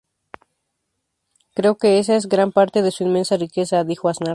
Creo 1.53 1.77
que 1.77 1.99
esa 1.99 2.15
es 2.15 2.27
gran 2.27 2.51
parte 2.51 2.81
de 2.81 2.89
su 2.89 3.03
inmensa 3.03 3.37
riqueza", 3.37 3.83
dijo 3.83 4.09
Aznar. 4.09 4.29